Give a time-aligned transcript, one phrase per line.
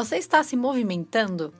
[0.00, 1.52] Você está se movimentando?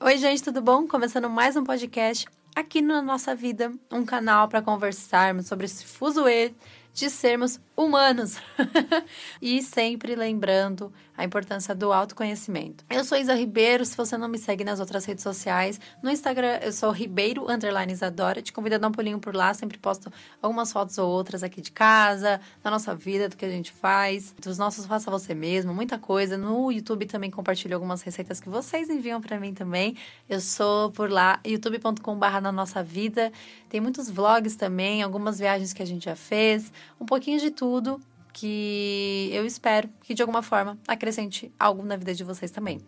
[0.00, 0.86] Oi, gente, tudo bom?
[0.86, 6.54] Começando mais um podcast aqui na nossa vida, um canal para conversarmos sobre esse fuzuê
[6.92, 8.36] de sermos humanos.
[9.40, 12.84] e sempre lembrando a importância do autoconhecimento.
[12.90, 16.58] Eu sou Isa Ribeiro, se você não me segue nas outras redes sociais, no Instagram
[16.62, 20.10] eu sou Ribeiro Underline Isadora, te convido a dar um pulinho por lá, sempre posto
[20.40, 24.34] algumas fotos ou outras aqui de casa, da nossa vida, do que a gente faz,
[24.40, 26.36] dos nossos faça você mesmo, muita coisa.
[26.36, 29.96] No YouTube também compartilho algumas receitas que vocês enviam para mim também.
[30.28, 33.30] Eu sou por lá, youtube.com/barra na nossa vida.
[33.68, 38.00] Tem muitos vlogs também, algumas viagens que a gente já fez, um pouquinho de tudo
[38.32, 42.80] que eu espero que de alguma forma acrescente algo na vida de vocês também.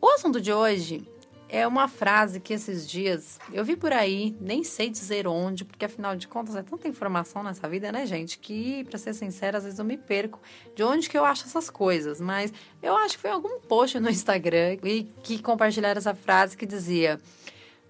[0.00, 1.06] O assunto de hoje
[1.52, 5.84] é uma frase que esses dias eu vi por aí, nem sei dizer onde, porque
[5.84, 8.38] afinal de contas é tanta informação nessa vida, né, gente?
[8.38, 10.40] Que, para ser sincera, às vezes eu me perco
[10.76, 12.20] de onde que eu acho essas coisas.
[12.20, 16.64] Mas eu acho que foi algum post no Instagram e que compartilharam essa frase que
[16.64, 17.20] dizia: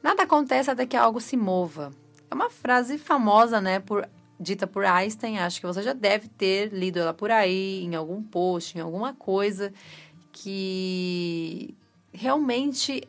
[0.03, 1.91] Nada acontece até que algo se mova.
[2.31, 4.09] É uma frase famosa, né, por
[4.41, 8.23] dita por Einstein, acho que você já deve ter lido ela por aí, em algum
[8.23, 9.71] post, em alguma coisa,
[10.33, 11.75] que
[12.11, 13.07] realmente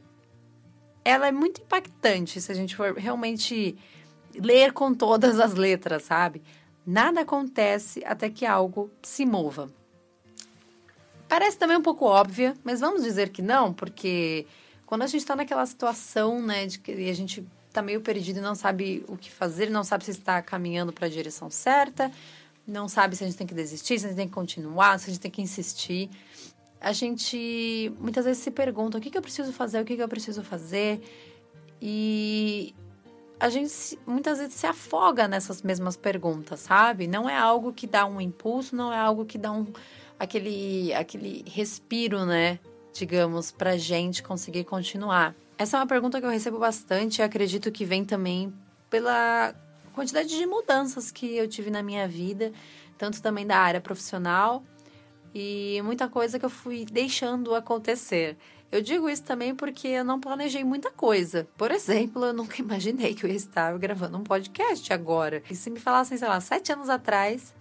[1.05, 3.77] ela é muito impactante se a gente for realmente
[4.35, 6.41] ler com todas as letras, sabe?
[6.85, 9.71] Nada acontece até que algo se mova.
[11.29, 14.45] Parece também um pouco óbvia, mas vamos dizer que não, porque
[14.85, 18.41] quando a gente está naquela situação, né, de que a gente está meio perdido e
[18.41, 22.11] não sabe o que fazer, não sabe se está caminhando para a direção certa,
[22.67, 25.09] não sabe se a gente tem que desistir, se a gente tem que continuar, se
[25.09, 26.09] a gente tem que insistir.
[26.80, 30.03] A gente muitas vezes se pergunta o que, que eu preciso fazer, o que, que
[30.03, 31.02] eu preciso fazer.
[31.81, 32.75] E
[33.39, 37.08] a gente muitas vezes se afoga nessas mesmas perguntas, sabe?
[37.08, 39.66] Não é algo que dá um impulso, não é algo que dá um
[40.19, 42.59] aquele aquele respiro, né?
[42.93, 45.33] Digamos, pra gente conseguir continuar.
[45.61, 48.52] Essa é uma pergunta que eu recebo bastante e acredito que vem também
[48.89, 49.54] pela
[49.94, 52.52] quantidade de mudanças que eu tive na minha vida,
[52.98, 54.64] tanto também da área profissional
[55.36, 58.38] e muita coisa que eu fui deixando acontecer.
[58.71, 61.48] Eu digo isso também porque eu não planejei muita coisa.
[61.55, 65.44] Por exemplo, eu nunca imaginei que eu ia estar gravando um podcast agora.
[65.48, 67.54] E se me falassem, sei lá, sete anos atrás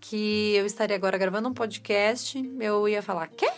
[0.00, 3.50] que eu estaria agora gravando um podcast, eu ia falar, quê?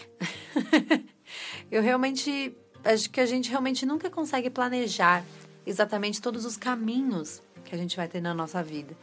[1.70, 5.24] eu realmente acho que a gente realmente nunca consegue planejar
[5.66, 8.96] exatamente todos os caminhos que a gente vai ter na nossa vida.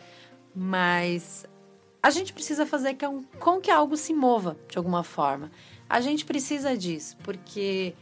[0.56, 1.46] Mas
[2.02, 2.98] a gente precisa fazer
[3.40, 5.52] com que algo se mova de alguma forma.
[5.90, 7.94] A gente precisa disso, porque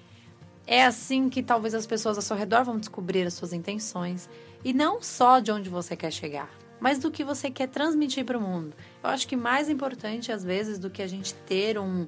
[0.66, 4.30] é assim que talvez as pessoas ao seu redor vão descobrir as suas intenções.
[4.64, 6.50] E não só de onde você quer chegar,
[6.80, 8.76] mas do que você quer transmitir para o mundo.
[9.04, 12.08] Eu acho que mais importante, às vezes, do que a gente ter um,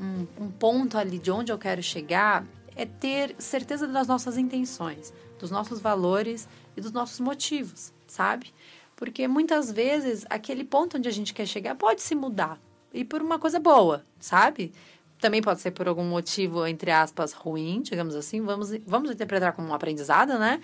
[0.00, 2.44] um, um ponto ali de onde eu quero chegar,
[2.76, 8.52] é ter certeza das nossas intenções, dos nossos valores e dos nossos motivos, sabe?
[8.96, 12.60] Porque muitas vezes aquele ponto onde a gente quer chegar pode se mudar
[12.92, 14.72] e por uma coisa boa, sabe?
[15.20, 19.68] Também pode ser por algum motivo, entre aspas, ruim, digamos assim, vamos, vamos interpretar como
[19.68, 20.60] um aprendizado, né?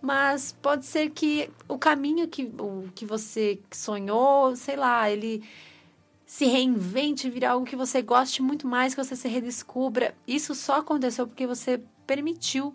[0.00, 5.42] Mas pode ser que o caminho que, o, que você sonhou, sei lá, ele
[6.28, 10.14] se reinvente, virar algo que você goste muito mais, que você se redescubra.
[10.26, 12.74] Isso só aconteceu porque você permitiu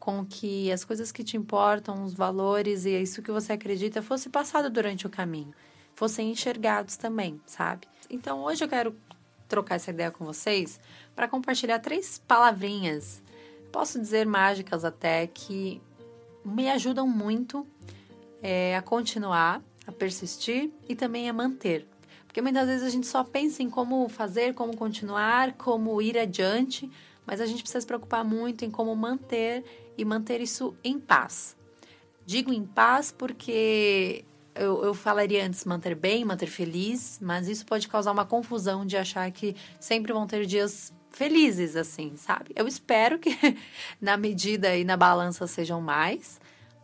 [0.00, 4.28] com que as coisas que te importam, os valores e isso que você acredita fosse
[4.28, 5.54] passado durante o caminho,
[5.94, 7.86] fossem enxergados também, sabe?
[8.10, 8.96] Então hoje eu quero
[9.48, 10.80] trocar essa ideia com vocês
[11.14, 13.22] para compartilhar três palavrinhas,
[13.70, 15.80] posso dizer mágicas até, que
[16.44, 17.64] me ajudam muito
[18.42, 21.93] é, a continuar, a persistir e também a manter.
[22.34, 26.90] Porque muitas vezes a gente só pensa em como fazer, como continuar, como ir adiante,
[27.24, 29.64] mas a gente precisa se preocupar muito em como manter
[29.96, 31.56] e manter isso em paz.
[32.26, 37.86] Digo em paz porque eu, eu falaria antes manter bem, manter feliz, mas isso pode
[37.86, 42.50] causar uma confusão de achar que sempre vão ter dias felizes, assim, sabe?
[42.56, 43.30] Eu espero que
[44.02, 46.40] na medida e na balança sejam mais,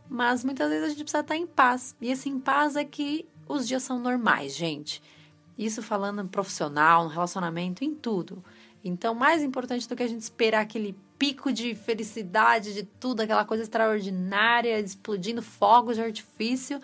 [0.08, 1.96] mas muitas vezes a gente precisa estar em paz.
[2.00, 5.02] E esse em paz é que os dias são normais, gente.
[5.60, 8.42] Isso falando profissional, no relacionamento, em tudo.
[8.82, 13.44] Então, mais importante do que a gente esperar aquele pico de felicidade, de tudo, aquela
[13.44, 16.80] coisa extraordinária, explodindo fogos de artifício,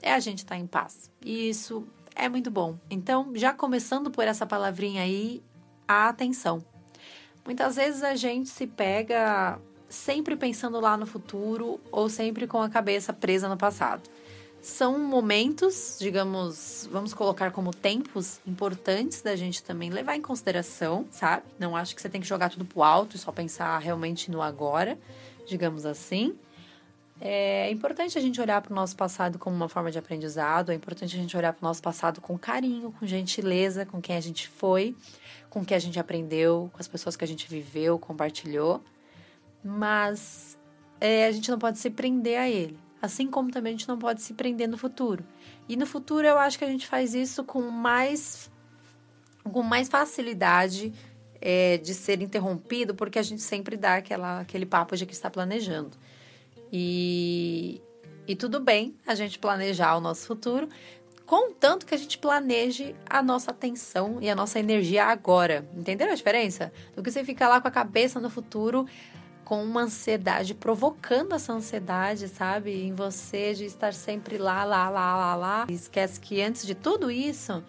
[0.00, 1.10] é a gente estar tá em paz.
[1.24, 1.84] E isso
[2.14, 2.78] é muito bom.
[2.88, 5.42] Então, já começando por essa palavrinha aí,
[5.88, 6.64] a atenção.
[7.44, 12.70] Muitas vezes a gente se pega sempre pensando lá no futuro ou sempre com a
[12.70, 14.08] cabeça presa no passado.
[14.62, 21.44] São momentos, digamos, vamos colocar como tempos importantes da gente também levar em consideração, sabe?
[21.58, 24.42] Não acho que você tem que jogar tudo pro alto e só pensar realmente no
[24.42, 24.98] agora,
[25.46, 26.36] digamos assim.
[27.22, 30.74] É importante a gente olhar para o nosso passado como uma forma de aprendizado, é
[30.74, 34.20] importante a gente olhar para o nosso passado com carinho, com gentileza, com quem a
[34.20, 34.94] gente foi,
[35.50, 38.82] com o que a gente aprendeu, com as pessoas que a gente viveu, compartilhou,
[39.62, 40.58] mas
[40.98, 43.98] é, a gente não pode se prender a ele, assim como também a gente não
[43.98, 45.24] pode se prender no futuro.
[45.68, 48.50] E no futuro eu acho que a gente faz isso com mais,
[49.44, 50.92] com mais facilidade
[51.40, 55.30] é, de ser interrompido, porque a gente sempre dá aquela, aquele papo de que está
[55.30, 55.96] planejando.
[56.72, 57.80] E,
[58.26, 60.68] e tudo bem a gente planejar o nosso futuro,
[61.24, 65.66] contanto que a gente planeje a nossa atenção e a nossa energia agora.
[65.76, 66.72] Entenderam a diferença?
[66.94, 68.86] Do que você ficar lá com a cabeça no futuro
[69.44, 72.84] com uma ansiedade, provocando essa ansiedade, sabe?
[72.84, 75.66] Em você de estar sempre lá, lá, lá, lá, lá.
[75.68, 77.62] E esquece que antes de tudo isso,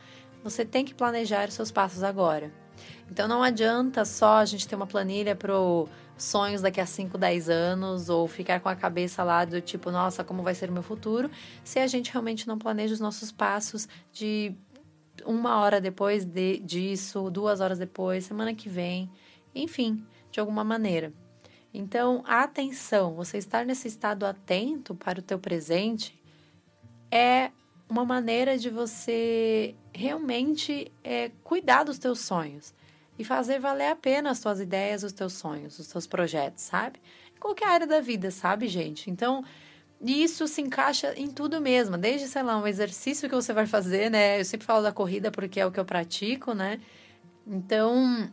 [0.43, 2.51] você tem que planejar os seus passos agora.
[3.09, 5.87] Então não adianta só a gente ter uma planilha pro
[6.17, 10.23] sonhos daqui a 5, 10 anos ou ficar com a cabeça lá do tipo, nossa,
[10.23, 11.29] como vai ser o meu futuro,
[11.63, 14.53] se a gente realmente não planeja os nossos passos de
[15.25, 19.09] uma hora depois de, disso, duas horas depois, semana que vem,
[19.53, 21.11] enfim, de alguma maneira.
[21.73, 26.19] Então, a atenção, você estar nesse estado atento para o teu presente
[27.09, 27.51] é
[27.89, 32.73] uma maneira de você realmente é, cuidar dos teus sonhos
[33.17, 36.99] e fazer valer a pena as tuas ideias, os teus sonhos, os teus projetos, sabe?
[37.35, 39.09] Em qualquer área da vida, sabe, gente?
[39.09, 39.43] Então,
[40.01, 44.09] isso se encaixa em tudo mesmo, desde, sei lá, um exercício que você vai fazer,
[44.09, 44.39] né?
[44.39, 46.79] Eu sempre falo da corrida porque é o que eu pratico, né?
[47.45, 48.31] Então,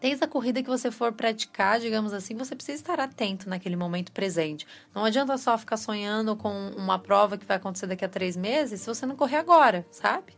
[0.00, 4.12] desde a corrida que você for praticar, digamos assim, você precisa estar atento naquele momento
[4.12, 4.66] presente.
[4.94, 8.80] Não adianta só ficar sonhando com uma prova que vai acontecer daqui a três meses
[8.80, 10.34] se você não correr agora, sabe?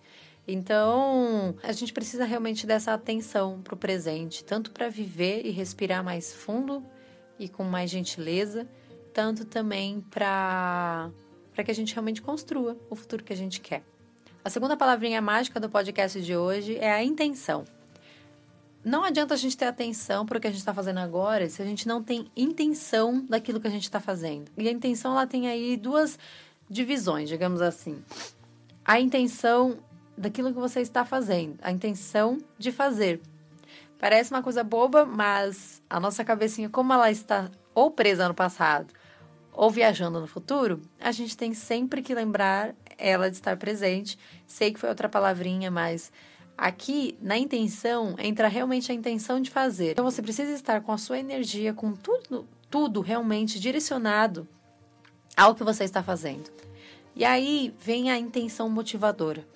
[0.46, 6.02] Então, a gente precisa realmente dessa atenção para o presente, tanto para viver e respirar
[6.02, 6.82] mais fundo
[7.38, 8.66] e com mais gentileza,
[9.12, 11.10] tanto também para
[11.64, 13.82] que a gente realmente construa o futuro que a gente quer.
[14.42, 17.64] A segunda palavrinha mágica do podcast de hoje é a intenção.
[18.88, 21.60] Não adianta a gente ter atenção para o que a gente está fazendo agora se
[21.60, 24.50] a gente não tem intenção daquilo que a gente está fazendo.
[24.56, 26.18] E a intenção ela tem aí duas
[26.70, 28.02] divisões, digamos assim.
[28.82, 29.76] A intenção
[30.16, 33.20] daquilo que você está fazendo, a intenção de fazer.
[33.98, 38.94] Parece uma coisa boba, mas a nossa cabecinha, como ela está ou presa no passado
[39.52, 44.18] ou viajando no futuro, a gente tem sempre que lembrar ela de estar presente.
[44.46, 46.10] Sei que foi outra palavrinha, mas
[46.58, 49.92] aqui na intenção entra realmente a intenção de fazer.
[49.92, 54.46] Então você precisa estar com a sua energia, com tudo, tudo realmente direcionado
[55.36, 56.50] ao que você está fazendo.
[57.14, 59.46] E aí vem a intenção motivadora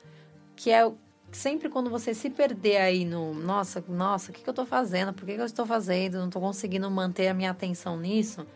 [0.55, 0.89] que é
[1.33, 5.13] sempre quando você se perder aí no, nossa, nossa, o que, que eu estou fazendo?
[5.13, 6.19] Por que, que eu estou fazendo?
[6.19, 8.47] Não estou conseguindo manter a minha atenção nisso.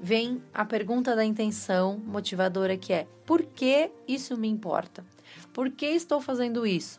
[0.00, 5.04] Vem a pergunta da intenção motivadora que é: por que isso me importa?
[5.52, 6.98] Por que estou fazendo isso?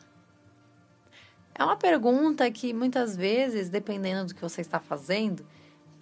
[1.56, 5.46] É uma pergunta que muitas vezes, dependendo do que você está fazendo,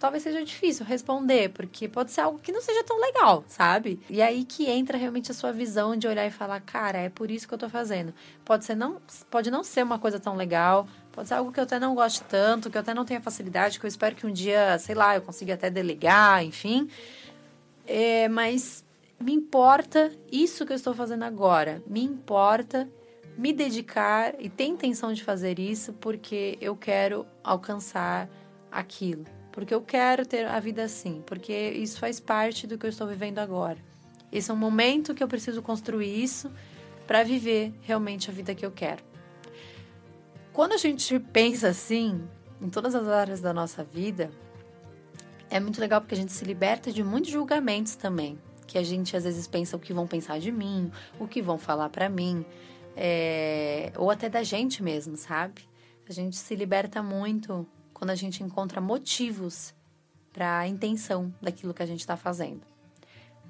[0.02, 4.00] talvez seja difícil responder, porque pode ser algo que não seja tão legal, sabe?
[4.10, 7.30] E aí que entra realmente a sua visão de olhar e falar, cara, é por
[7.30, 8.12] isso que eu tô fazendo.
[8.44, 9.00] Pode ser não,
[9.30, 12.20] pode não ser uma coisa tão legal, pode ser algo que eu até não goste
[12.24, 15.14] tanto, que eu até não tenha facilidade, que eu espero que um dia, sei lá,
[15.14, 16.88] eu consiga até delegar, enfim.
[17.86, 18.84] É, mas
[19.20, 21.80] me importa isso que eu estou fazendo agora.
[21.86, 22.88] Me importa
[23.36, 28.28] me dedicar e ter intenção de fazer isso porque eu quero alcançar
[28.70, 32.90] aquilo porque eu quero ter a vida assim, porque isso faz parte do que eu
[32.90, 33.78] estou vivendo agora.
[34.32, 36.50] Esse é um momento que eu preciso construir isso
[37.06, 39.04] para viver realmente a vida que eu quero.
[40.52, 42.26] Quando a gente pensa assim,
[42.60, 44.30] em todas as áreas da nossa vida,
[45.50, 48.38] é muito legal porque a gente se liberta de muitos julgamentos também.
[48.66, 51.58] Que a gente às vezes pensa o que vão pensar de mim, o que vão
[51.58, 52.44] falar para mim,
[52.96, 53.92] é...
[53.96, 55.62] ou até da gente mesmo, sabe?
[56.08, 59.74] A gente se liberta muito quando a gente encontra motivos
[60.32, 62.62] para a intenção daquilo que a gente está fazendo.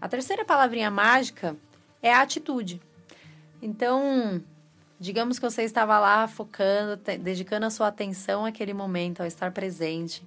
[0.01, 1.57] A terceira palavrinha mágica
[2.03, 2.81] é a atitude.
[3.61, 4.43] Então,
[4.99, 10.23] digamos que você estava lá focando, dedicando a sua atenção àquele momento, ao estar presente.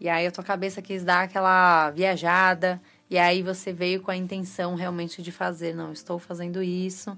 [0.00, 4.16] E aí a tua cabeça quis dar aquela viajada, e aí você veio com a
[4.16, 7.16] intenção realmente de fazer, não, estou fazendo isso.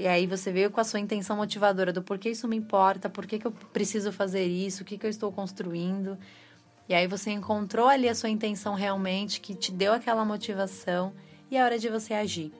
[0.00, 3.26] E aí você veio com a sua intenção motivadora do porquê isso me importa, por
[3.26, 6.16] que, que eu preciso fazer isso, o que, que eu estou construindo.
[6.88, 11.12] E aí você encontrou ali a sua intenção realmente, que te deu aquela motivação,
[11.50, 12.50] e é hora de você agir.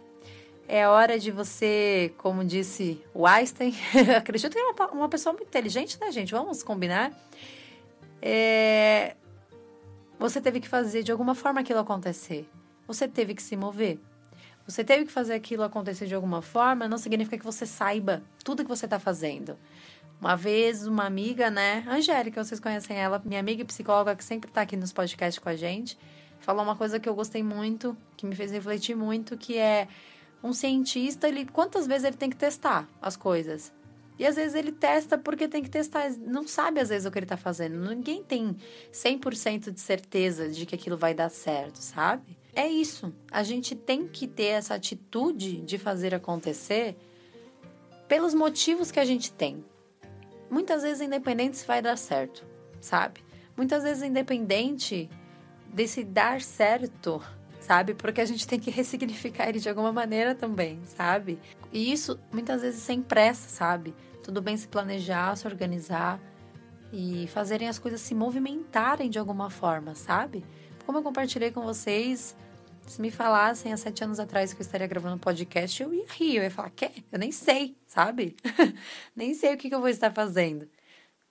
[0.68, 3.74] É hora de você, como disse o Einstein,
[4.18, 6.32] acredito que é uma, uma pessoa muito inteligente, né, gente?
[6.32, 7.10] Vamos combinar.
[8.20, 9.16] É,
[10.18, 12.46] você teve que fazer de alguma forma aquilo acontecer.
[12.86, 13.98] Você teve que se mover.
[14.70, 18.62] Você teve que fazer aquilo acontecer de alguma forma, não significa que você saiba tudo
[18.62, 19.58] que você está fazendo.
[20.20, 24.48] Uma vez, uma amiga, né, Angélica, vocês conhecem ela, minha amiga e psicóloga que sempre
[24.48, 25.98] está aqui nos podcasts com a gente,
[26.38, 29.88] falou uma coisa que eu gostei muito, que me fez refletir muito, que é
[30.42, 33.72] um cientista, ele quantas vezes ele tem que testar as coisas?
[34.20, 37.18] E às vezes ele testa porque tem que testar, não sabe às vezes o que
[37.18, 37.88] ele está fazendo.
[37.88, 38.54] Ninguém tem
[38.92, 42.38] 100% de certeza de que aquilo vai dar certo, sabe?
[42.54, 43.12] É isso.
[43.30, 46.96] A gente tem que ter essa atitude de fazer acontecer
[48.08, 49.64] pelos motivos que a gente tem.
[50.50, 52.44] Muitas vezes independente se vai dar certo,
[52.80, 53.22] sabe?
[53.56, 55.08] Muitas vezes independente
[55.72, 57.22] desse dar certo,
[57.60, 57.94] sabe?
[57.94, 61.38] Porque a gente tem que ressignificar ele de alguma maneira também, sabe?
[61.72, 63.94] E isso muitas vezes sem pressa, sabe?
[64.24, 66.20] Tudo bem se planejar, se organizar
[66.92, 70.44] e fazerem as coisas se movimentarem de alguma forma, sabe?
[70.90, 72.36] Como eu compartilhei com vocês,
[72.84, 76.04] se me falassem há sete anos atrás que eu estaria gravando um podcast, eu ia
[76.08, 76.90] rir, eu ia falar, quê?
[77.12, 78.34] Eu nem sei, sabe?
[79.14, 80.68] nem sei o que, que eu vou estar fazendo.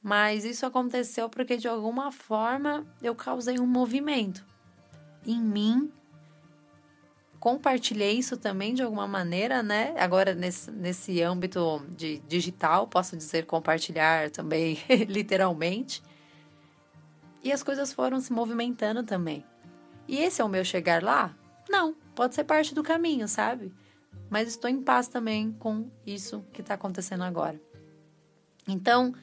[0.01, 4.45] Mas isso aconteceu porque de alguma forma eu causei um movimento
[5.27, 5.91] em mim
[7.37, 9.93] compartilhei isso também de alguma maneira, né?
[9.97, 14.77] Agora, nesse, nesse âmbito de digital, posso dizer compartilhar também,
[15.09, 16.01] literalmente.
[17.43, 19.45] E as coisas foram se movimentando também.
[20.09, 21.37] E esse é o meu chegar lá?
[21.69, 23.71] Não, pode ser parte do caminho, sabe?
[24.27, 27.61] Mas estou em paz também com isso que está acontecendo agora.
[28.67, 29.13] Então,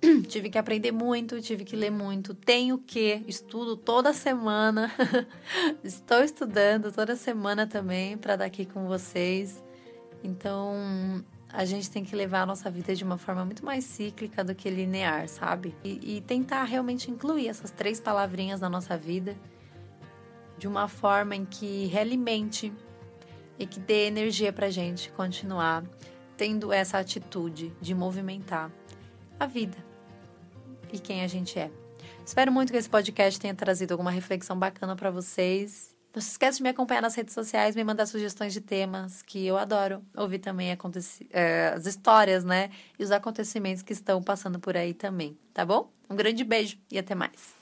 [0.28, 2.32] tive que aprender muito, tive que ler muito.
[2.32, 4.90] Tenho que, estudo toda semana.
[5.84, 9.62] Estou estudando toda semana também para estar aqui com vocês.
[10.24, 14.44] Então, a gente tem que levar a nossa vida de uma forma muito mais cíclica
[14.44, 15.74] do que linear, sabe?
[15.82, 19.36] E, e tentar realmente incluir essas três palavrinhas na nossa vida
[20.58, 22.72] de uma forma em que realimente
[23.58, 25.84] e que dê energia pra gente continuar
[26.36, 28.70] tendo essa atitude de movimentar
[29.38, 29.76] a vida
[30.92, 31.70] e quem a gente é.
[32.24, 35.97] Espero muito que esse podcast tenha trazido alguma reflexão bacana para vocês.
[36.14, 39.46] Não se esqueça de me acompanhar nas redes sociais, me mandar sugestões de temas, que
[39.46, 40.76] eu adoro ouvir também
[41.30, 42.70] é, as histórias, né?
[42.98, 45.92] E os acontecimentos que estão passando por aí também, tá bom?
[46.08, 47.57] Um grande beijo e até mais.